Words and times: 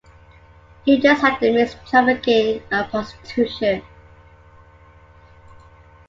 You 0.83 0.99
just 0.99 1.21
had 1.21 1.37
to 1.41 1.51
mix 1.51 1.75
trafficking 1.87 2.63
and 2.71 2.89
prostitution. 2.89 3.83